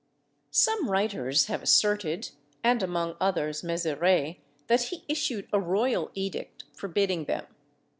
[0.49, 2.31] Some writers have asserted,
[2.63, 7.45] and among others, Mezerai, that he issued a royal edict forbidding them.